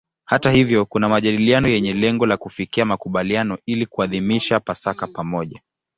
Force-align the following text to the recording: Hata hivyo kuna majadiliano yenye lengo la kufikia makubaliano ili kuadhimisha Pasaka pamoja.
Hata 0.25 0.51
hivyo 0.51 0.85
kuna 0.85 1.09
majadiliano 1.09 1.67
yenye 1.69 1.93
lengo 1.93 2.25
la 2.25 2.37
kufikia 2.37 2.85
makubaliano 2.85 3.57
ili 3.65 3.85
kuadhimisha 3.85 4.59
Pasaka 4.59 5.07
pamoja. 5.07 5.61